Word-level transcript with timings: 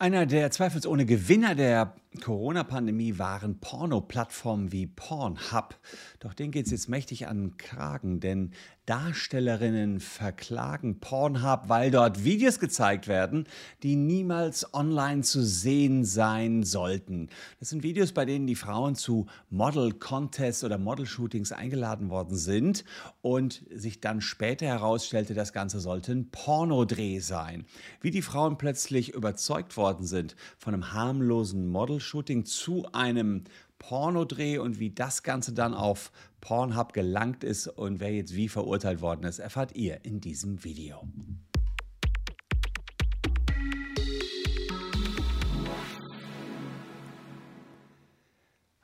Einer 0.00 0.26
der 0.26 0.52
zweifelsohne 0.52 1.06
Gewinner 1.06 1.56
der 1.56 1.94
Corona-Pandemie 2.20 3.18
waren 3.18 3.60
Porno-Plattformen 3.60 4.72
wie 4.72 4.86
Pornhub. 4.86 5.76
Doch 6.20 6.34
denen 6.34 6.52
geht 6.52 6.66
es 6.66 6.72
jetzt 6.72 6.88
mächtig 6.88 7.26
an 7.26 7.38
den 7.38 7.56
Kragen, 7.56 8.20
denn 8.20 8.52
Darstellerinnen 8.88 10.00
verklagen 10.00 10.98
Pornhub, 10.98 11.64
weil 11.66 11.90
dort 11.90 12.24
Videos 12.24 12.58
gezeigt 12.58 13.06
werden, 13.06 13.46
die 13.82 13.96
niemals 13.96 14.72
online 14.72 15.20
zu 15.20 15.44
sehen 15.44 16.06
sein 16.06 16.62
sollten. 16.62 17.28
Das 17.60 17.68
sind 17.68 17.82
Videos, 17.82 18.12
bei 18.12 18.24
denen 18.24 18.46
die 18.46 18.54
Frauen 18.54 18.94
zu 18.94 19.26
Model-Contests 19.50 20.64
oder 20.64 20.78
Model-Shootings 20.78 21.52
eingeladen 21.52 22.08
worden 22.08 22.34
sind 22.34 22.86
und 23.20 23.62
sich 23.70 24.00
dann 24.00 24.22
später 24.22 24.64
herausstellte, 24.64 25.34
das 25.34 25.52
Ganze 25.52 25.80
sollte 25.80 26.12
ein 26.12 26.30
Pornodreh 26.30 27.18
sein. 27.18 27.66
Wie 28.00 28.10
die 28.10 28.22
Frauen 28.22 28.56
plötzlich 28.56 29.12
überzeugt 29.12 29.76
worden 29.76 30.06
sind 30.06 30.34
von 30.56 30.72
einem 30.72 30.94
harmlosen 30.94 31.68
Model 31.68 32.00
Shooting 32.08 32.46
zu 32.46 32.90
einem 32.92 33.44
Pornodreh 33.78 34.58
und 34.58 34.80
wie 34.80 34.90
das 34.90 35.22
Ganze 35.22 35.52
dann 35.52 35.74
auf 35.74 36.10
Pornhub 36.40 36.92
gelangt 36.92 37.44
ist 37.44 37.68
und 37.68 38.00
wer 38.00 38.12
jetzt 38.12 38.34
wie 38.34 38.48
verurteilt 38.48 39.00
worden 39.02 39.24
ist, 39.24 39.38
erfahrt 39.38 39.76
ihr 39.76 40.04
in 40.04 40.20
diesem 40.20 40.64
Video. 40.64 41.06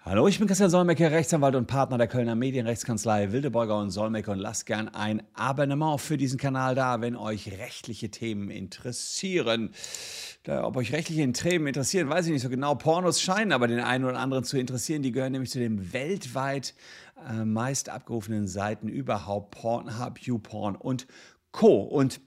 Hallo, 0.07 0.29
ich 0.29 0.39
bin 0.39 0.47
Christian 0.47 0.69
Solmecke, 0.69 1.11
Rechtsanwalt 1.11 1.55
und 1.55 1.65
Partner 1.65 1.97
der 1.97 2.09
Kölner 2.09 2.35
Medienrechtskanzlei 2.35 3.33
Wildeborger 3.33 3.79
und 3.79 3.89
Solmecke 3.89 4.33
und 4.33 4.39
lasst 4.39 4.67
gern 4.67 4.91
ein 4.91 5.23
Abonnement 5.33 5.99
für 5.99 6.19
diesen 6.19 6.39
Kanal 6.39 6.75
da, 6.75 7.01
wenn 7.01 7.17
euch 7.17 7.51
rechtliche 7.59 8.11
Themen 8.11 8.51
interessieren. 8.51 9.71
Da, 10.43 10.63
ob 10.67 10.77
euch 10.77 10.93
rechtliche 10.93 11.33
Themen 11.33 11.69
interessieren, 11.69 12.11
weiß 12.11 12.27
ich 12.27 12.33
nicht 12.33 12.43
so 12.43 12.51
genau. 12.51 12.75
Pornos 12.75 13.23
scheinen 13.23 13.53
aber 13.53 13.67
den 13.67 13.81
einen 13.81 14.05
oder 14.05 14.19
anderen 14.19 14.45
zu 14.45 14.59
interessieren. 14.59 15.01
Die 15.01 15.11
gehören 15.11 15.33
nämlich 15.33 15.51
zu 15.51 15.59
den 15.59 15.95
weltweit 15.95 16.75
äh, 17.27 17.43
meist 17.47 17.89
abgerufenen 17.89 18.47
Seiten 18.47 18.89
überhaupt. 18.89 19.53
Pornhub, 19.53 20.19
YouPorn 20.19 20.77
und 20.77 21.07
Co. 21.51 21.81
Und 21.81 22.21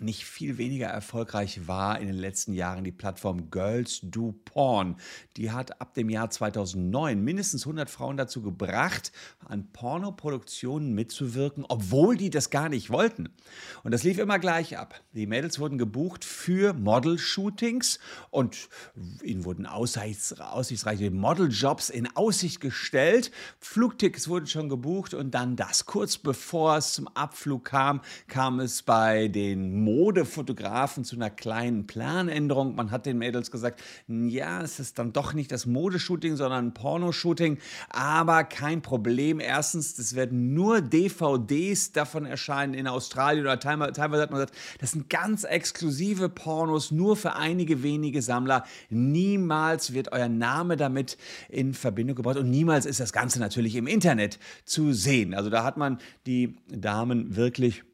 nicht 0.00 0.24
viel 0.24 0.58
weniger 0.58 0.88
erfolgreich 0.88 1.66
war 1.66 2.00
in 2.00 2.06
den 2.06 2.16
letzten 2.16 2.52
Jahren 2.52 2.84
die 2.84 2.92
Plattform 2.92 3.50
Girls 3.50 4.00
Do 4.02 4.34
Porn. 4.44 4.96
Die 5.36 5.50
hat 5.50 5.80
ab 5.80 5.94
dem 5.94 6.10
Jahr 6.10 6.30
2009 6.30 7.22
mindestens 7.22 7.64
100 7.64 7.88
Frauen 7.90 8.16
dazu 8.16 8.42
gebracht, 8.42 9.12
an 9.44 9.72
Pornoproduktionen 9.72 10.94
mitzuwirken, 10.94 11.64
obwohl 11.68 12.16
die 12.16 12.30
das 12.30 12.50
gar 12.50 12.68
nicht 12.68 12.90
wollten. 12.90 13.28
Und 13.82 13.92
das 13.92 14.02
lief 14.02 14.18
immer 14.18 14.38
gleich 14.38 14.78
ab. 14.78 15.00
Die 15.12 15.26
Mädels 15.26 15.58
wurden 15.58 15.78
gebucht 15.78 16.24
für 16.24 16.72
Model-Shootings 16.72 17.98
und 18.30 18.68
ihnen 19.22 19.44
wurden 19.44 19.66
aussichtsreiche 19.66 21.10
Model-Jobs 21.10 21.90
in 21.90 22.08
Aussicht 22.16 22.60
gestellt. 22.60 23.30
Flugtickets 23.60 24.28
wurden 24.28 24.46
schon 24.46 24.68
gebucht 24.68 25.14
und 25.14 25.32
dann 25.32 25.56
das 25.56 25.86
kurz 25.86 26.18
bevor 26.18 26.76
es 26.76 26.94
zum 26.94 27.08
Abflug 27.08 27.64
kam, 27.64 28.00
kam 28.28 28.60
es 28.60 28.82
bei 28.82 29.28
den 29.28 29.81
Modefotografen 29.82 31.04
zu 31.04 31.16
einer 31.16 31.30
kleinen 31.30 31.86
Planänderung. 31.86 32.74
Man 32.74 32.90
hat 32.90 33.06
den 33.06 33.18
Mädels 33.18 33.50
gesagt, 33.50 33.82
ja, 34.08 34.62
es 34.62 34.80
ist 34.80 34.98
dann 34.98 35.12
doch 35.12 35.34
nicht 35.34 35.52
das 35.52 35.66
Modeshooting, 35.66 36.36
sondern 36.36 36.66
ein 36.66 36.74
Pornoshooting. 36.74 37.58
Aber 37.90 38.44
kein 38.44 38.82
Problem. 38.82 39.40
Erstens, 39.40 39.98
es 39.98 40.14
werden 40.14 40.54
nur 40.54 40.80
DVDs 40.80 41.92
davon 41.92 42.26
erscheinen 42.26 42.74
in 42.74 42.86
Australien 42.86 43.44
oder 43.44 43.58
teilweise 43.58 44.22
hat 44.22 44.30
man 44.30 44.40
gesagt, 44.40 44.54
das 44.78 44.92
sind 44.92 45.08
ganz 45.10 45.44
exklusive 45.44 46.28
Pornos, 46.28 46.90
nur 46.90 47.16
für 47.16 47.36
einige 47.36 47.82
wenige 47.82 48.22
Sammler. 48.22 48.64
Niemals 48.90 49.92
wird 49.92 50.12
euer 50.12 50.28
Name 50.28 50.76
damit 50.76 51.16
in 51.48 51.74
Verbindung 51.74 52.16
gebracht 52.16 52.36
und 52.36 52.50
niemals 52.50 52.86
ist 52.86 53.00
das 53.00 53.12
Ganze 53.12 53.40
natürlich 53.40 53.76
im 53.76 53.86
Internet 53.86 54.38
zu 54.64 54.92
sehen. 54.92 55.34
Also 55.34 55.50
da 55.50 55.64
hat 55.64 55.76
man 55.76 55.98
die 56.26 56.56
Damen 56.68 57.36
wirklich 57.36 57.84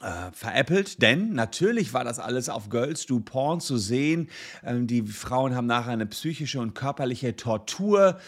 äh, 0.00 0.32
veräppelt, 0.32 1.02
denn 1.02 1.34
natürlich 1.34 1.92
war 1.92 2.04
das 2.04 2.18
alles 2.18 2.48
auf 2.48 2.70
Girls 2.70 3.06
Do 3.06 3.20
Porn 3.20 3.60
zu 3.60 3.76
sehen. 3.76 4.28
Ähm, 4.64 4.86
die 4.86 5.02
Frauen 5.02 5.54
haben 5.54 5.66
nachher 5.66 5.92
eine 5.92 6.06
psychische 6.06 6.60
und 6.60 6.74
körperliche 6.74 7.36
Tortur 7.36 8.18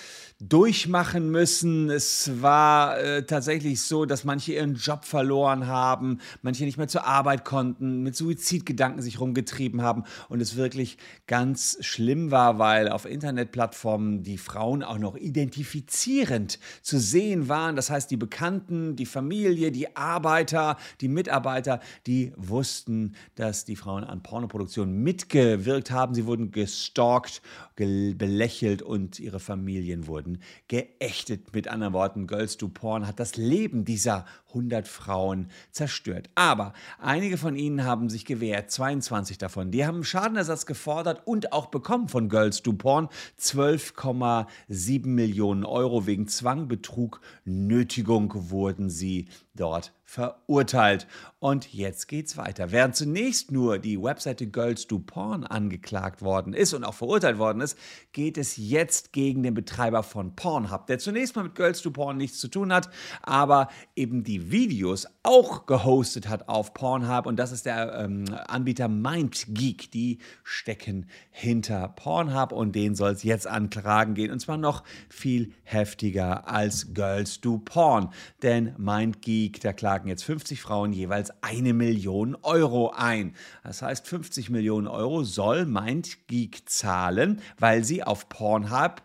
durchmachen 0.49 1.31
müssen. 1.31 1.89
Es 1.89 2.43
war 2.43 2.99
äh, 2.99 3.25
tatsächlich 3.25 3.81
so, 3.81 4.07
dass 4.07 4.25
manche 4.25 4.55
ihren 4.55 4.75
Job 4.75 5.05
verloren 5.05 5.67
haben, 5.69 6.19
manche 6.43 6.65
nicht 6.65 6.79
mehr 6.79 6.89
zur 6.89 7.07
Arbeit 7.07 7.45
konnten, 7.45 8.03
mit 8.03 8.17
Suizidgedanken 8.17 9.03
sich 9.03 9.21
rumgetrieben 9.21 9.83
haben 9.83 10.05
und 10.29 10.41
es 10.41 10.57
wirklich 10.57 10.99
ganz 11.29 11.79
schlimm 11.81 12.33
war, 12.33 12.59
weil 12.59 12.89
auf 12.89 13.05
Internetplattformen 13.05 14.25
die 14.25 14.39
Frauen 14.39 14.83
auch 14.83 14.99
noch 14.99 15.17
identifizierend 15.17 16.59
zu 16.83 16.99
sehen 16.99 17.49
waren. 17.49 17.77
Das 17.77 17.91
heißt, 17.91 18.11
die 18.11 18.17
Bekannten, 18.17 18.97
die 18.97 19.07
Familie, 19.07 19.71
die 19.71 19.97
Arbeiter, 19.97 20.77
die 21.01 21.09
Mitarbeiter, 21.09 21.62
die 22.07 22.33
wussten, 22.37 23.15
dass 23.35 23.65
die 23.65 23.77
Frauen 23.77 24.05
an 24.05 24.23
Pornoproduktionen 24.23 25.03
mitgewirkt 25.03 25.91
haben. 25.91 26.15
Sie 26.15 26.27
wurden 26.27 26.53
gestalkt, 26.53 27.43
belächelt 27.77 28.83
und 28.83 29.19
ihre 29.19 29.41
Familien 29.41 30.07
wurden 30.07 30.13
wurden 30.13 30.43
geächtet. 30.69 31.55
Mit 31.55 31.69
anderen 31.69 31.95
Worten, 31.95 32.27
Girls 32.27 32.57
Do 32.57 32.69
Porn 32.69 33.07
hat 33.07 33.19
das 33.19 33.37
Leben 33.37 33.85
dieser 33.85 34.25
100 34.49 34.87
Frauen 34.87 35.49
zerstört. 35.71 36.31
Aber 36.35 36.73
einige 36.99 37.39
von 37.39 37.57
ihnen 37.57 37.85
haben 37.85 38.09
sich 38.09 38.25
gewehrt, 38.25 38.71
22 38.71 39.39
davon. 39.39 39.71
Die 39.71 39.87
haben 39.87 40.05
Schadenersatz 40.05 40.67
gefordert 40.67 41.23
und 41.25 41.53
auch 41.53 41.67
bekommen 41.67 42.09
von 42.09 42.29
Girls 42.29 42.63
Do 42.63 42.75
Porn 42.75 43.09
12,7 43.41 45.07
Millionen 45.07 45.65
Euro 45.65 46.07
wegen 46.07 46.29
Zwang, 46.29 46.69
Betrug, 46.69 47.21
Nötigung 47.45 48.51
wurden 48.51 48.91
sie 48.91 49.29
dort 49.55 49.93
verurteilt. 50.13 51.07
Und 51.39 51.73
jetzt 51.73 52.07
geht's 52.07 52.37
weiter. 52.37 52.71
Während 52.71 52.95
zunächst 52.95 53.51
nur 53.51 53.79
die 53.79 54.01
Webseite 54.01 54.47
Girls 54.47 54.87
Do 54.87 54.99
Porn 54.99 55.45
angeklagt 55.45 56.21
worden 56.21 56.53
ist 56.53 56.75
und 56.75 56.85
auch 56.85 56.93
verurteilt 56.93 57.39
worden 57.39 57.63
ist, 57.63 57.79
geht 58.13 58.37
es 58.37 58.59
jetzt 58.59 59.15
gegen 59.15 59.43
den 59.43 59.55
Betreiber 59.55 60.03
von 60.03 60.37
Pornhub, 60.37 60.87
der 60.87 60.99
zunächst 60.99 61.35
mal 61.35 61.45
mit 61.45 61.55
Girls 61.55 61.81
Do 61.81 61.91
Porn 61.91 62.19
nichts 62.19 62.39
zu 62.41 62.49
tun 62.49 62.75
hat, 62.75 62.91
aber 63.23 63.69
eben 63.97 64.23
die 64.23 64.53
Videos 64.53 65.07
auch 65.23 65.65
gehostet 65.65 66.29
hat 66.29 66.47
auf 66.49 66.75
Pornhub 66.75 67.25
und 67.25 67.37
das 67.39 67.51
ist 67.51 67.65
der 67.65 67.95
ähm, 67.95 68.27
Anbieter 68.47 68.89
MindGeek. 68.89 69.91
Die 69.93 70.19
stecken 70.45 71.07
hinter 71.31 71.89
Pornhub 71.89 72.53
und 72.53 72.77
den 72.77 72.95
soll 72.95 73.13
es 73.13 73.23
jetzt 73.23 73.47
anklagen 73.47 74.13
gehen 74.15 74.31
und 74.31 74.41
zwar 74.41 74.59
noch 74.59 74.85
viel 75.09 75.55
heftiger 75.63 76.47
als 76.47 76.93
Girls 76.93 77.41
Do 77.41 77.59
Porn, 77.59 78.11
denn 78.43 78.75
MindGeek, 78.77 79.61
da 79.63 79.73
klagen 80.03 80.09
jetzt 80.09 80.25
50 80.25 80.61
Frauen 80.61 80.93
jeweils 80.93 81.33
eine 81.43 81.73
Million 81.73 82.37
Euro 82.43 82.91
ein. 82.91 83.35
Das 83.63 83.83
heißt, 83.83 84.07
50 84.09 84.51
Millionen 84.51 84.89
Euro 84.89 85.23
soll 85.23 85.65
MindGeek 85.65 86.69
zahlen, 86.69 87.41
weil 87.59 87.85
sie 87.85 88.03
auf 88.03 88.29
Pornhub 88.29 89.03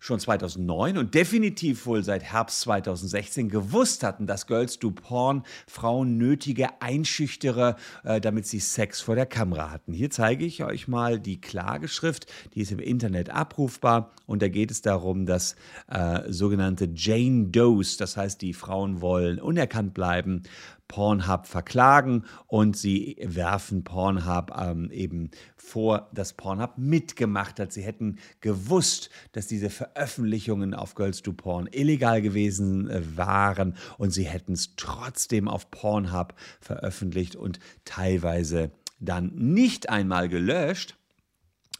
schon 0.00 0.18
2009 0.18 0.98
und 0.98 1.14
definitiv 1.14 1.86
wohl 1.86 2.02
seit 2.02 2.24
Herbst 2.24 2.62
2016 2.62 3.48
gewusst 3.50 4.02
hatten, 4.02 4.26
dass 4.26 4.46
Girls 4.46 4.78
Do 4.78 4.90
Porn 4.90 5.44
Frauen 5.68 6.16
nötige 6.16 6.80
einschüchtere, 6.80 7.76
äh, 8.02 8.20
damit 8.20 8.46
sie 8.46 8.58
Sex 8.58 9.00
vor 9.00 9.14
der 9.14 9.26
Kamera 9.26 9.70
hatten. 9.70 9.92
Hier 9.92 10.10
zeige 10.10 10.44
ich 10.44 10.64
euch 10.64 10.88
mal 10.88 11.20
die 11.20 11.40
Klageschrift, 11.40 12.26
die 12.54 12.62
ist 12.62 12.72
im 12.72 12.78
Internet 12.80 13.30
abrufbar 13.30 14.10
und 14.26 14.42
da 14.42 14.48
geht 14.48 14.70
es 14.70 14.80
darum, 14.82 15.26
dass 15.26 15.54
äh, 15.88 16.32
sogenannte 16.32 16.88
Jane 16.94 17.48
Does, 17.48 17.98
das 17.98 18.16
heißt, 18.16 18.40
die 18.40 18.54
Frauen 18.54 19.02
wollen 19.02 19.38
unerkannt 19.38 19.92
bleiben, 19.92 20.42
Pornhub 20.90 21.46
verklagen 21.46 22.24
und 22.48 22.76
sie 22.76 23.16
werfen 23.22 23.84
Pornhub 23.84 24.50
ähm, 24.60 24.90
eben 24.90 25.30
vor, 25.56 26.10
dass 26.12 26.32
Pornhub 26.32 26.78
mitgemacht 26.78 27.60
hat. 27.60 27.72
Sie 27.72 27.82
hätten 27.82 28.18
gewusst, 28.40 29.08
dass 29.30 29.46
diese 29.46 29.70
Veröffentlichungen 29.70 30.74
auf 30.74 30.96
Girls 30.96 31.22
Do 31.22 31.32
Porn 31.32 31.68
illegal 31.70 32.20
gewesen 32.20 32.90
äh, 32.90 33.02
waren 33.16 33.76
und 33.98 34.10
sie 34.10 34.24
hätten 34.24 34.54
es 34.54 34.74
trotzdem 34.74 35.46
auf 35.46 35.70
Pornhub 35.70 36.34
veröffentlicht 36.60 37.36
und 37.36 37.60
teilweise 37.84 38.72
dann 38.98 39.32
nicht 39.36 39.88
einmal 39.88 40.28
gelöscht 40.28 40.96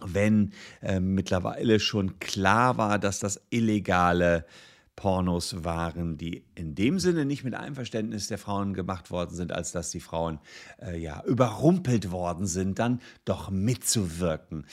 wenn 0.03 0.55
äh, 0.81 0.99
mittlerweile 0.99 1.79
schon 1.79 2.19
klar 2.21 2.79
war, 2.79 2.99
dass 2.99 3.19
das 3.19 3.43
illegale 3.51 4.47
Pornos 5.00 5.64
waren, 5.64 6.19
die 6.19 6.44
in 6.55 6.75
dem 6.75 6.99
Sinne 6.99 7.25
nicht 7.25 7.43
mit 7.43 7.55
Einverständnis 7.55 8.26
der 8.26 8.37
Frauen 8.37 8.75
gemacht 8.75 9.11
worden 9.11 9.35
sind, 9.35 9.50
als 9.50 9.73
dass 9.73 9.91
die 9.91 10.00
Frauen 10.00 10.41
äh, 10.79 10.99
ja 10.99 11.25
überrumpelt 11.25 12.11
worden 12.11 12.47
sind, 12.47 12.79
dann 12.79 13.00
doch 13.25 13.49
mitzuwirken. 13.49 14.67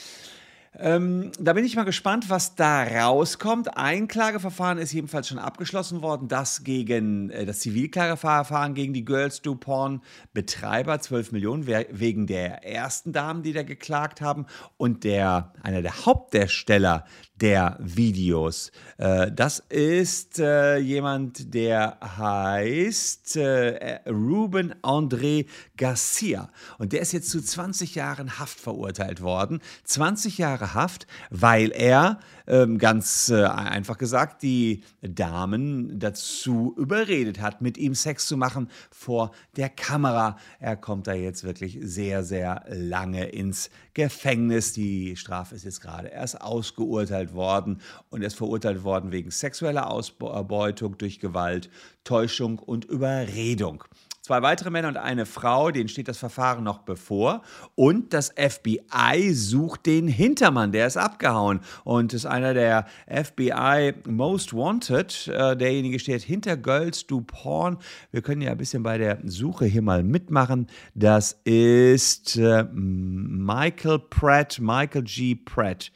Ähm, 0.76 1.32
da 1.40 1.54
bin 1.54 1.64
ich 1.64 1.76
mal 1.76 1.84
gespannt, 1.84 2.28
was 2.28 2.54
da 2.56 2.82
rauskommt. 2.82 3.78
Ein 3.78 4.06
Klageverfahren 4.06 4.76
ist 4.76 4.92
jedenfalls 4.92 5.28
schon 5.28 5.38
abgeschlossen 5.38 6.02
worden, 6.02 6.28
das 6.28 6.62
gegen 6.62 7.30
äh, 7.30 7.46
das 7.46 7.60
Zivilklageverfahren 7.60 8.74
gegen 8.74 8.92
die 8.92 9.06
Girls 9.06 9.40
Do 9.40 9.54
Porn 9.54 10.02
Betreiber, 10.34 11.00
12 11.00 11.32
Millionen 11.32 11.66
wegen 11.66 12.26
der 12.26 12.64
ersten 12.64 13.14
Damen, 13.14 13.42
die 13.42 13.54
da 13.54 13.62
geklagt 13.62 14.20
haben 14.20 14.44
und 14.76 15.04
der 15.04 15.54
einer 15.62 15.80
der 15.80 16.04
Hauptdarsteller 16.04 17.06
der 17.40 17.76
Videos. 17.80 18.72
Äh, 18.96 19.30
das 19.32 19.60
ist 19.68 20.38
äh, 20.38 20.78
jemand, 20.78 21.54
der 21.54 21.98
heißt 22.00 23.36
äh, 23.36 24.00
Ruben 24.08 24.74
André 24.82 25.46
Garcia 25.76 26.50
und 26.78 26.92
der 26.92 27.00
ist 27.00 27.12
jetzt 27.12 27.30
zu 27.30 27.40
20 27.40 27.94
Jahren 27.94 28.38
Haft 28.38 28.58
verurteilt 28.58 29.22
worden. 29.22 29.60
20 29.84 30.38
Jahre 30.38 30.74
Haft, 30.74 31.06
weil 31.30 31.70
er 31.70 32.18
ähm, 32.46 32.78
ganz 32.78 33.30
einfach 33.30 33.98
gesagt 33.98 34.42
die 34.42 34.82
Damen 35.02 35.98
dazu 35.98 36.74
überredet 36.78 37.40
hat, 37.40 37.60
mit 37.60 37.76
ihm 37.76 37.94
Sex 37.94 38.26
zu 38.26 38.36
machen 38.36 38.68
vor 38.90 39.32
der 39.56 39.68
Kamera. 39.68 40.36
Er 40.58 40.76
kommt 40.76 41.06
da 41.06 41.12
jetzt 41.12 41.44
wirklich 41.44 41.78
sehr, 41.82 42.24
sehr 42.24 42.64
lange 42.68 43.26
ins 43.26 43.70
Gefängnis. 43.94 44.72
Die 44.72 45.16
Strafe 45.16 45.54
ist 45.54 45.64
jetzt 45.64 45.80
gerade 45.80 46.08
erst 46.08 46.40
ausgeurteilt 46.40 47.27
worden 47.34 47.80
und 48.10 48.22
er 48.22 48.28
ist 48.28 48.36
verurteilt 48.36 48.84
worden 48.84 49.12
wegen 49.12 49.30
sexueller 49.30 49.90
Ausbeutung 49.90 50.98
durch 50.98 51.20
Gewalt, 51.20 51.70
Täuschung 52.04 52.58
und 52.58 52.84
Überredung 52.84 53.84
zwei 54.28 54.42
weitere 54.42 54.68
Männer 54.68 54.88
und 54.88 54.98
eine 54.98 55.24
Frau, 55.24 55.70
denen 55.70 55.88
steht 55.88 56.06
das 56.06 56.18
Verfahren 56.18 56.62
noch 56.62 56.80
bevor. 56.80 57.40
Und 57.76 58.12
das 58.12 58.34
FBI 58.36 59.32
sucht 59.32 59.86
den 59.86 60.06
Hintermann, 60.06 60.70
der 60.70 60.86
ist 60.86 60.98
abgehauen 60.98 61.60
und 61.82 62.12
ist 62.12 62.26
einer 62.26 62.52
der 62.52 62.86
FBI 63.06 63.94
Most 64.06 64.52
Wanted. 64.52 65.28
Äh, 65.28 65.56
derjenige 65.56 65.98
steht 65.98 66.20
hinter 66.20 66.58
Girls 66.58 67.06
Do 67.06 67.22
Porn. 67.22 67.78
Wir 68.10 68.20
können 68.20 68.42
ja 68.42 68.50
ein 68.50 68.58
bisschen 68.58 68.82
bei 68.82 68.98
der 68.98 69.18
Suche 69.24 69.64
hier 69.64 69.80
mal 69.80 70.02
mitmachen. 70.02 70.66
Das 70.94 71.32
ist 71.44 72.36
äh, 72.36 72.64
Michael 72.64 73.98
Pratt, 73.98 74.58
Michael 74.60 75.04
G. 75.04 75.36
Pratt. 75.36 75.90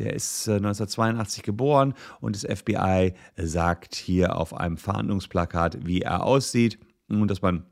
Der 0.00 0.14
ist 0.14 0.48
1982 0.48 1.42
äh, 1.42 1.46
geboren 1.46 1.94
und 2.20 2.34
das 2.34 2.42
FBI 2.42 3.12
sagt 3.36 3.94
hier 3.94 4.36
auf 4.36 4.54
einem 4.54 4.78
Verhandlungsplakat, 4.78 5.86
wie 5.86 6.00
er 6.00 6.24
aussieht 6.24 6.78
und 7.08 7.28
dass 7.28 7.42
man 7.42 7.64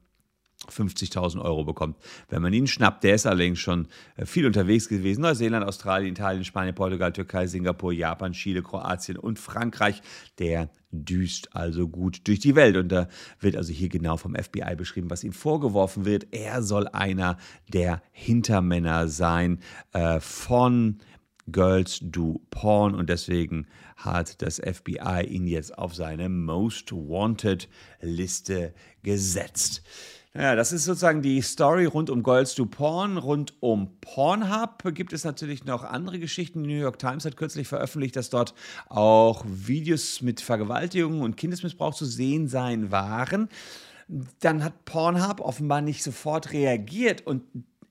50.000 0.67 1.41
Euro 1.41 1.65
bekommt, 1.65 1.97
wenn 2.29 2.43
man 2.43 2.53
ihn 2.53 2.67
schnappt. 2.67 3.05
Der 3.05 3.15
ist 3.15 3.27
allerdings 3.27 3.61
schon 3.61 3.87
äh, 4.17 4.27
viel 4.27 4.45
unterwegs 4.45 4.89
gewesen. 4.89 5.23
Neuseeland, 5.23 5.65
Australien, 5.65 6.11
Italien, 6.11 6.45
Spanien, 6.45 6.75
Portugal, 6.75 7.13
Türkei, 7.13 7.47
Singapur, 7.47 7.93
Japan, 7.93 8.33
Chile, 8.33 8.63
Kroatien 8.63 9.17
und 9.17 9.39
Frankreich. 9.39 10.03
Der 10.39 10.69
düst 10.91 11.55
also 11.55 11.89
gut 11.89 12.27
durch 12.27 12.41
die 12.41 12.57
Welt. 12.57 12.77
Und 12.77 12.89
da 12.89 13.09
wird 13.41 13.57
also 13.57 13.73
hier 13.73 13.89
genau 13.89 14.17
vom 14.17 14.35
FBI 14.35 14.75
beschrieben, 14.77 15.11
was 15.11 15.23
ihm 15.23 15.33
vorgeworfen 15.33 16.05
wird. 16.05 16.27
Er 16.33 16.63
soll 16.63 16.89
einer 16.89 17.39
der 17.69 18.03
Hintermänner 18.11 19.09
sein 19.09 19.61
äh, 19.93 20.19
von 20.21 20.99
Girls 21.51 22.01
Do 22.03 22.41
Porn 22.51 22.95
und 22.95 23.09
deswegen 23.09 23.67
hat 23.97 24.43
das 24.43 24.57
FBI 24.57 25.25
ihn 25.29 25.47
jetzt 25.47 25.77
auf 25.77 25.95
seine 25.95 26.29
Most 26.29 26.93
Wanted 26.93 27.69
Liste 28.01 28.75
gesetzt. 29.03 29.83
Ja, 30.35 30.55
das 30.55 30.73
ist 30.73 30.85
sozusagen 30.85 31.23
die 31.23 31.41
Story 31.41 31.87
rund 31.87 32.11
um 32.11 32.23
Girls 32.23 32.55
Do 32.55 32.67
Porn. 32.67 33.17
Rund 33.17 33.55
um 33.61 33.99
Pornhub 34.01 34.95
gibt 34.95 35.13
es 35.13 35.25
natürlich 35.25 35.65
noch 35.65 35.83
andere 35.83 36.19
Geschichten. 36.19 36.63
Die 36.63 36.69
New 36.69 36.81
York 36.81 36.99
Times 36.99 37.25
hat 37.25 37.37
kürzlich 37.37 37.67
veröffentlicht, 37.67 38.15
dass 38.15 38.31
dort 38.31 38.55
auch 38.89 39.45
Videos 39.49 40.23
mit 40.23 40.41
Vergewaltigung 40.41 41.23
und 41.23 41.37
Kindesmissbrauch 41.37 41.95
zu 41.95 42.05
sehen 42.05 42.47
sein 42.47 42.93
waren. 42.93 43.49
Dann 44.41 44.63
hat 44.63 44.85
Pornhub 44.85 45.41
offenbar 45.41 45.81
nicht 45.81 46.03
sofort 46.05 46.53
reagiert 46.53 47.27
und 47.27 47.43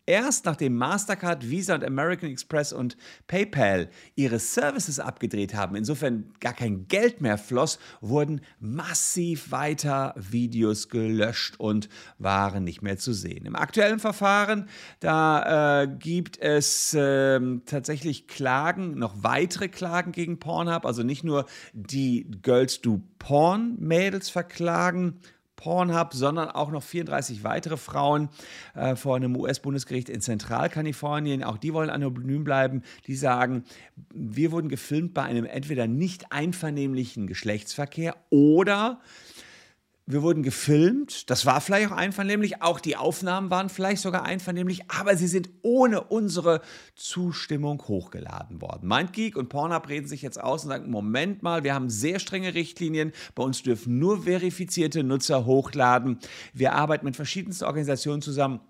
Erst 0.07 0.45
nachdem 0.45 0.77
Mastercard, 0.77 1.49
Visa 1.49 1.75
und 1.75 1.83
American 1.83 2.29
Express 2.29 2.71
und 2.71 2.95
PayPal 3.27 3.89
ihre 4.15 4.39
Services 4.39 5.01
abgedreht 5.01 5.53
haben, 5.53 5.75
insofern 5.75 6.31
gar 6.39 6.53
kein 6.53 6.87
Geld 6.87 7.19
mehr 7.19 7.37
floss, 7.37 7.77
wurden 7.99 8.39
massiv 8.61 9.51
weiter 9.51 10.15
Videos 10.15 10.87
gelöscht 10.87 11.55
und 11.57 11.89
waren 12.19 12.63
nicht 12.63 12.81
mehr 12.81 12.97
zu 12.97 13.11
sehen. 13.11 13.45
Im 13.45 13.57
aktuellen 13.57 13.99
Verfahren, 13.99 14.69
da 15.01 15.83
äh, 15.83 15.87
gibt 15.87 16.39
es 16.41 16.93
äh, 16.93 17.41
tatsächlich 17.65 18.27
Klagen, 18.27 18.97
noch 18.97 19.23
weitere 19.23 19.67
Klagen 19.67 20.13
gegen 20.13 20.39
Pornhub, 20.39 20.85
also 20.85 21.03
nicht 21.03 21.25
nur 21.25 21.45
die 21.73 22.31
Girls 22.41 22.79
Do 22.79 23.01
Porn 23.19 23.75
Mädels 23.77 24.29
verklagen, 24.29 25.19
Pornhub, 25.57 26.13
sondern 26.13 26.49
auch 26.49 26.71
noch 26.71 26.83
34 26.83 27.43
weitere 27.43 27.75
Frauen 27.75 28.29
äh, 28.73 28.95
vor 28.95 29.17
einem 29.17 29.35
US-Bundesgericht 29.35 30.07
in 30.07 30.21
Zentralkalifornien. 30.21 31.43
Auch 31.43 31.57
die 31.57 31.73
wollen 31.73 31.89
anonym 31.89 32.45
bleiben. 32.45 32.83
Die 33.07 33.15
sagen, 33.15 33.65
wir 34.13 34.53
wurden 34.53 34.69
gefilmt 34.69 35.13
bei 35.13 35.23
einem 35.23 35.45
entweder 35.45 35.87
nicht 35.87 36.31
einvernehmlichen 36.31 37.27
Geschlechtsverkehr 37.27 38.15
oder 38.29 39.01
wir 40.09 40.23
wurden 40.23 40.41
gefilmt, 40.41 41.29
das 41.29 41.45
war 41.45 41.59
vielleicht 41.59 41.91
auch 41.91 41.95
einvernehmlich, 41.95 42.61
auch 42.61 42.79
die 42.79 42.95
Aufnahmen 42.95 43.49
waren 43.49 43.67
vielleicht 43.67 44.01
sogar 44.01 44.23
einvernehmlich, 44.23 44.89
aber 44.89 45.17
sie 45.17 45.27
sind 45.27 45.49
ohne 45.63 46.01
unsere 46.01 46.61
Zustimmung 46.95 47.81
hochgeladen 47.89 48.61
worden. 48.61 48.87
MindGeek 48.87 49.35
und 49.35 49.49
Pornhub 49.49 49.89
reden 49.89 50.07
sich 50.07 50.21
jetzt 50.21 50.41
aus 50.41 50.63
und 50.63 50.69
sagen, 50.69 50.89
Moment 50.89 51.43
mal, 51.43 51.65
wir 51.65 51.73
haben 51.73 51.89
sehr 51.89 52.19
strenge 52.19 52.53
Richtlinien, 52.53 53.11
bei 53.35 53.43
uns 53.43 53.63
dürfen 53.63 53.99
nur 53.99 54.23
verifizierte 54.23 55.03
Nutzer 55.03 55.45
hochladen. 55.45 56.19
Wir 56.53 56.71
arbeiten 56.71 57.05
mit 57.05 57.17
verschiedensten 57.17 57.65
Organisationen 57.65 58.21
zusammen 58.21 58.61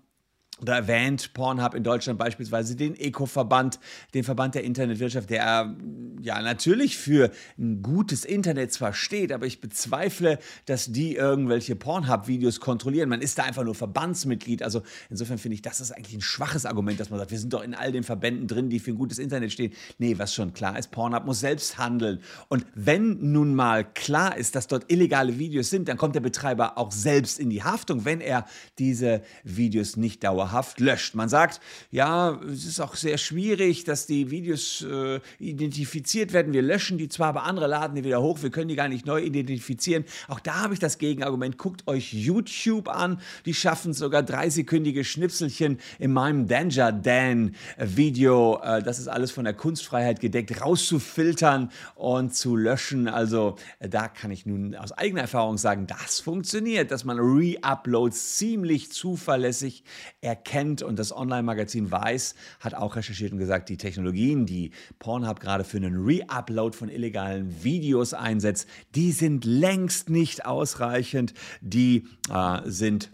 da 0.60 0.74
erwähnt 0.74 1.34
Pornhub 1.34 1.74
in 1.74 1.84
Deutschland 1.84 2.18
beispielsweise 2.18 2.74
den 2.74 2.96
Eco-Verband, 2.96 3.78
den 4.14 4.24
Verband 4.24 4.54
der 4.54 4.64
Internetwirtschaft, 4.64 5.30
der 5.30 5.76
ja 6.20 6.42
natürlich 6.42 6.98
für 6.98 7.30
ein 7.58 7.82
gutes 7.82 8.24
Internet 8.24 8.72
zwar 8.72 8.92
steht, 8.92 9.32
aber 9.32 9.46
ich 9.46 9.60
bezweifle, 9.60 10.38
dass 10.66 10.90
die 10.90 11.14
irgendwelche 11.14 11.76
Pornhub-Videos 11.76 12.58
kontrollieren. 12.60 13.08
Man 13.08 13.20
ist 13.20 13.38
da 13.38 13.44
einfach 13.44 13.62
nur 13.62 13.74
Verbandsmitglied. 13.74 14.62
Also 14.62 14.82
insofern 15.10 15.38
finde 15.38 15.54
ich, 15.54 15.62
das 15.62 15.80
ist 15.80 15.92
eigentlich 15.92 16.16
ein 16.16 16.22
schwaches 16.22 16.66
Argument, 16.66 16.98
dass 16.98 17.10
man 17.10 17.20
sagt, 17.20 17.30
wir 17.30 17.38
sind 17.38 17.52
doch 17.52 17.62
in 17.62 17.74
all 17.74 17.92
den 17.92 18.02
Verbänden 18.02 18.48
drin, 18.48 18.68
die 18.68 18.80
für 18.80 18.90
ein 18.90 18.98
gutes 18.98 19.18
Internet 19.18 19.52
stehen. 19.52 19.72
Nee, 19.98 20.18
was 20.18 20.34
schon 20.34 20.54
klar 20.54 20.76
ist, 20.78 20.90
Pornhub 20.90 21.24
muss 21.24 21.40
selbst 21.40 21.78
handeln. 21.78 22.20
Und 22.48 22.66
wenn 22.74 23.30
nun 23.32 23.54
mal 23.54 23.84
klar 23.84 24.36
ist, 24.36 24.56
dass 24.56 24.66
dort 24.66 24.90
illegale 24.90 25.38
Videos 25.38 25.70
sind, 25.70 25.88
dann 25.88 25.96
kommt 25.96 26.16
der 26.16 26.20
Betreiber 26.20 26.78
auch 26.78 26.90
selbst 26.90 27.38
in 27.38 27.48
die 27.48 27.62
Haftung, 27.62 28.04
wenn 28.04 28.20
er 28.20 28.44
diese 28.78 29.22
Videos 29.44 29.96
nicht 29.96 30.24
dauerhaft 30.24 30.47
dauerhaft 30.48 30.80
löscht. 30.80 31.14
Man 31.14 31.28
sagt, 31.28 31.60
ja, 31.90 32.40
es 32.50 32.64
ist 32.64 32.80
auch 32.80 32.94
sehr 32.94 33.18
schwierig, 33.18 33.84
dass 33.84 34.06
die 34.06 34.30
Videos 34.30 34.82
äh, 34.82 35.20
identifiziert 35.38 36.32
werden. 36.32 36.52
Wir 36.52 36.62
löschen 36.62 36.98
die 36.98 37.08
zwar, 37.08 37.28
aber 37.28 37.44
andere 37.44 37.66
laden 37.66 37.96
die 37.96 38.04
wieder 38.04 38.20
hoch. 38.20 38.42
Wir 38.42 38.50
können 38.50 38.68
die 38.68 38.76
gar 38.76 38.88
nicht 38.88 39.06
neu 39.06 39.22
identifizieren. 39.22 40.04
Auch 40.28 40.40
da 40.40 40.62
habe 40.62 40.74
ich 40.74 40.80
das 40.80 40.98
Gegenargument. 40.98 41.58
Guckt 41.58 41.86
euch 41.86 42.12
YouTube 42.12 42.88
an. 42.88 43.20
Die 43.44 43.54
schaffen 43.54 43.92
sogar 43.92 44.22
dreisekündige 44.22 45.04
Schnipselchen 45.04 45.78
in 45.98 46.12
meinem 46.12 46.46
Danger 46.46 46.92
Dan 46.92 47.54
Video. 47.78 48.60
Äh, 48.62 48.82
das 48.82 48.98
ist 48.98 49.08
alles 49.08 49.30
von 49.30 49.44
der 49.44 49.54
Kunstfreiheit 49.54 50.20
gedeckt, 50.20 50.60
rauszufiltern 50.60 51.70
und 51.94 52.34
zu 52.34 52.56
löschen. 52.56 53.08
Also 53.08 53.56
äh, 53.78 53.88
da 53.88 54.08
kann 54.08 54.30
ich 54.30 54.46
nun 54.46 54.74
aus 54.74 54.92
eigener 54.92 55.22
Erfahrung 55.22 55.58
sagen, 55.58 55.86
das 55.86 56.20
funktioniert, 56.20 56.90
dass 56.90 57.04
man 57.04 57.18
Re-Uploads 57.18 58.36
ziemlich 58.36 58.90
zuverlässig 58.92 59.84
erkennt 60.20 60.37
erkennt 60.38 60.82
und 60.82 60.98
das 60.98 61.14
Online-Magazin 61.14 61.90
Weiß 61.90 62.34
hat 62.60 62.74
auch 62.74 62.96
recherchiert 62.96 63.32
und 63.32 63.38
gesagt, 63.38 63.68
die 63.68 63.76
Technologien, 63.76 64.46
die 64.46 64.70
Pornhub 64.98 65.40
gerade 65.40 65.64
für 65.64 65.78
einen 65.78 66.04
Re-Upload 66.04 66.76
von 66.76 66.88
illegalen 66.88 67.64
Videos 67.64 68.14
einsetzt, 68.14 68.68
die 68.94 69.12
sind 69.12 69.44
längst 69.44 70.10
nicht 70.10 70.46
ausreichend, 70.46 71.34
die 71.60 72.06
äh, 72.32 72.60
sind 72.64 73.10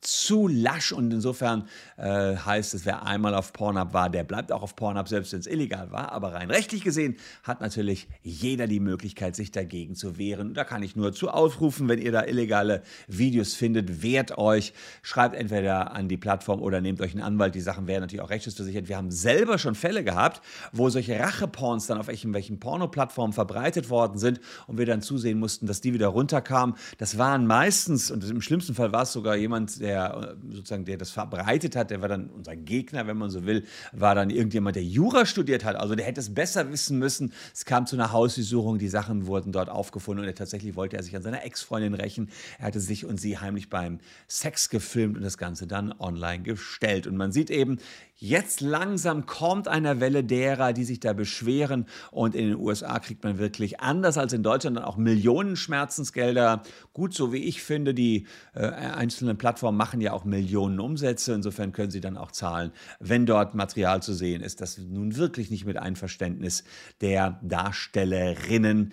zu 0.00 0.48
lasch 0.48 0.92
und 0.92 1.12
insofern 1.12 1.68
äh, 1.98 2.36
heißt 2.36 2.72
es, 2.72 2.86
wer 2.86 3.04
einmal 3.04 3.34
auf 3.34 3.52
Pornhub 3.52 3.92
war, 3.92 4.08
der 4.08 4.24
bleibt 4.24 4.50
auch 4.50 4.62
auf 4.62 4.74
Pornhub, 4.74 5.08
selbst 5.08 5.32
wenn 5.32 5.40
es 5.40 5.46
illegal 5.46 5.92
war. 5.92 6.12
Aber 6.12 6.32
rein 6.32 6.50
rechtlich 6.50 6.82
gesehen 6.82 7.16
hat 7.42 7.60
natürlich 7.60 8.08
jeder 8.22 8.66
die 8.66 8.80
Möglichkeit, 8.80 9.36
sich 9.36 9.52
dagegen 9.52 9.94
zu 9.94 10.16
wehren. 10.16 10.54
Da 10.54 10.64
kann 10.64 10.82
ich 10.82 10.96
nur 10.96 11.12
zu 11.12 11.28
aufrufen, 11.28 11.88
wenn 11.88 12.00
ihr 12.00 12.12
da 12.12 12.24
illegale 12.24 12.82
Videos 13.08 13.54
findet, 13.54 14.02
wehrt 14.02 14.38
euch, 14.38 14.72
schreibt 15.02 15.34
entweder 15.36 15.92
an 15.92 16.08
die 16.08 16.16
Plattform 16.16 16.62
oder 16.62 16.80
nehmt 16.80 17.02
euch 17.02 17.12
einen 17.12 17.22
Anwalt. 17.22 17.54
Die 17.54 17.60
Sachen 17.60 17.86
werden 17.86 18.02
natürlich 18.02 18.22
auch 18.22 18.30
rechtsschutzversichert. 18.30 18.88
Wir 18.88 18.96
haben 18.96 19.10
selber 19.10 19.58
schon 19.58 19.74
Fälle 19.74 20.02
gehabt, 20.02 20.40
wo 20.72 20.88
solche 20.88 21.18
Racheporns 21.18 21.86
dann 21.86 21.98
auf 21.98 22.08
irgendwelchen 22.08 22.58
Porno-Plattformen 22.58 23.34
verbreitet 23.34 23.90
worden 23.90 24.18
sind 24.18 24.40
und 24.66 24.78
wir 24.78 24.86
dann 24.86 25.02
zusehen 25.02 25.38
mussten, 25.38 25.66
dass 25.66 25.82
die 25.82 25.92
wieder 25.92 26.08
runterkamen. 26.08 26.74
Das 26.96 27.18
waren 27.18 27.46
meistens, 27.46 28.10
und 28.10 28.24
im 28.24 28.40
schlimmsten 28.40 28.74
Fall 28.74 28.92
war 28.92 29.02
es 29.02 29.12
sogar 29.12 29.36
jemand, 29.36 29.80
der 29.80 29.89
der 29.90 30.36
äh, 30.50 30.54
sozusagen, 30.54 30.84
der 30.84 30.96
das 30.96 31.10
verbreitet 31.10 31.76
hat, 31.76 31.90
der 31.90 32.00
war 32.00 32.08
dann 32.08 32.30
unser 32.30 32.56
Gegner, 32.56 33.06
wenn 33.06 33.16
man 33.16 33.30
so 33.30 33.44
will, 33.44 33.64
war 33.92 34.14
dann 34.14 34.30
irgendjemand, 34.30 34.76
der 34.76 34.84
Jura 34.84 35.26
studiert 35.26 35.64
hat. 35.64 35.76
Also 35.76 35.94
der 35.94 36.06
hätte 36.06 36.20
es 36.20 36.32
besser 36.32 36.70
wissen 36.70 36.98
müssen. 36.98 37.32
Es 37.52 37.64
kam 37.64 37.86
zu 37.86 37.96
einer 37.96 38.12
Hausdurchsuchung, 38.12 38.78
die 38.78 38.88
Sachen 38.88 39.26
wurden 39.26 39.52
dort 39.52 39.68
aufgefunden 39.68 40.24
und 40.24 40.28
er 40.28 40.34
tatsächlich 40.34 40.76
wollte 40.76 40.96
er 40.96 41.02
sich 41.02 41.16
an 41.16 41.22
seiner 41.22 41.44
Ex-Freundin 41.44 41.94
rächen. 41.94 42.30
Er 42.58 42.66
hatte 42.66 42.80
sich 42.80 43.04
und 43.04 43.20
sie 43.20 43.38
heimlich 43.38 43.68
beim 43.68 43.98
Sex 44.28 44.70
gefilmt 44.70 45.16
und 45.16 45.22
das 45.22 45.38
Ganze 45.38 45.66
dann 45.66 45.92
online 45.98 46.42
gestellt. 46.42 47.06
Und 47.06 47.16
man 47.16 47.32
sieht 47.32 47.50
eben, 47.50 47.78
Jetzt 48.22 48.60
langsam 48.60 49.24
kommt 49.24 49.66
eine 49.66 49.98
Welle 49.98 50.22
derer, 50.22 50.74
die 50.74 50.84
sich 50.84 51.00
da 51.00 51.14
beschweren. 51.14 51.86
Und 52.10 52.34
in 52.34 52.48
den 52.48 52.58
USA 52.58 52.98
kriegt 52.98 53.24
man 53.24 53.38
wirklich 53.38 53.80
anders 53.80 54.18
als 54.18 54.34
in 54.34 54.42
Deutschland 54.42 54.76
dann 54.76 54.84
auch 54.84 54.98
Millionen 54.98 55.56
Schmerzensgelder. 55.56 56.62
Gut, 56.92 57.14
so 57.14 57.32
wie 57.32 57.42
ich 57.44 57.62
finde, 57.62 57.94
die 57.94 58.26
äh, 58.52 58.66
einzelnen 58.66 59.38
Plattformen 59.38 59.78
machen 59.78 60.02
ja 60.02 60.12
auch 60.12 60.26
Millionen 60.26 60.80
Umsätze. 60.80 61.32
Insofern 61.32 61.72
können 61.72 61.90
sie 61.90 62.02
dann 62.02 62.18
auch 62.18 62.30
zahlen, 62.30 62.72
wenn 62.98 63.24
dort 63.24 63.54
Material 63.54 64.02
zu 64.02 64.12
sehen 64.12 64.42
ist, 64.42 64.60
das 64.60 64.76
nun 64.76 65.16
wirklich 65.16 65.50
nicht 65.50 65.64
mit 65.64 65.78
Einverständnis 65.78 66.62
der 67.00 67.40
Darstellerinnen 67.42 68.92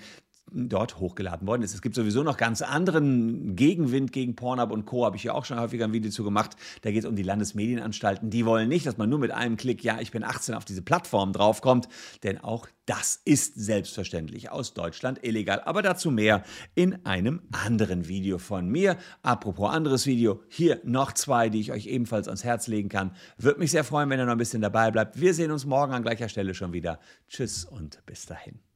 dort 0.52 1.00
hochgeladen 1.00 1.48
worden 1.48 1.62
ist. 1.62 1.74
Es 1.74 1.82
gibt 1.82 1.96
sowieso 1.96 2.24
noch 2.24 2.38
ganz 2.38 2.62
anderen 2.62 3.56
Gegenwind 3.56 4.12
gegen 4.12 4.36
Pornhub 4.36 4.72
und 4.72 4.86
Co. 4.86 5.06
Habe 5.06 5.18
ich 5.18 5.24
ja 5.24 5.34
auch 5.34 5.46
schon 5.46 5.60
häufiger 5.60 5.86
ein 5.86 5.94
Video 5.94 6.12
zu 6.12 6.24
gemacht. 6.24 6.56
Da 6.82 6.92
geht 6.92 7.04
es 7.04 7.10
um 7.10 7.16
die 7.16 7.24
Landesmedienanstalten. 7.24 8.30
Die 8.30 8.46
wollen 8.46 8.70
nicht, 8.70 8.86
dass 8.86 8.98
man 8.98 9.10
nur 9.10 9.20
mit 9.20 9.32
einem 9.32 9.58
Klick, 9.58 9.84
ja, 9.84 10.00
ich 10.00 10.12
bin 10.12 10.24
18 10.24 10.56
auf 10.56 10.66
diese 10.66 10.82
Plattform 10.82 11.34
draufkommt. 11.34 11.90
Denn 12.24 12.38
auch 12.40 12.68
das 12.86 13.22
ist 13.26 13.56
selbstverständlich 13.56 14.50
aus 14.50 14.74
Deutschland 14.74 15.24
illegal. 15.24 15.62
Aber 15.66 15.82
dazu 15.82 16.10
mehr 16.10 16.44
in 16.74 17.06
einem 17.06 17.42
anderen 17.52 18.08
Video 18.08 18.38
von 18.38 18.70
mir. 18.70 18.98
Apropos 19.24 19.70
anderes 19.70 20.06
Video, 20.06 20.42
hier 20.48 20.80
noch 20.84 21.12
zwei, 21.12 21.50
die 21.50 21.60
ich 21.60 21.72
euch 21.72 21.88
ebenfalls 21.88 22.28
ans 22.28 22.44
Herz 22.44 22.68
legen 22.68 22.90
kann. 22.90 23.12
Würde 23.38 23.60
mich 23.60 23.72
sehr 23.72 23.84
freuen, 23.84 24.10
wenn 24.10 24.20
ihr 24.20 24.26
noch 24.26 24.32
ein 24.32 24.38
bisschen 24.38 24.62
dabei 24.62 24.92
bleibt. 24.92 25.20
Wir 25.20 25.34
sehen 25.34 25.52
uns 25.52 25.66
morgen 25.66 25.94
an 25.94 26.04
gleicher 26.04 26.30
Stelle 26.30 26.54
schon 26.54 26.74
wieder. 26.74 27.00
Tschüss 27.28 27.66
und 27.66 28.06
bis 28.06 28.26
dahin. 28.26 28.67